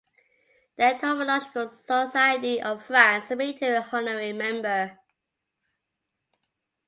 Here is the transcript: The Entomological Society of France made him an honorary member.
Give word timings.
The 0.77 0.85
Entomological 0.85 1.69
Society 1.69 2.59
of 2.59 2.83
France 2.83 3.29
made 3.29 3.59
him 3.59 3.75
an 3.75 3.85
honorary 3.93 4.33
member. 4.33 4.97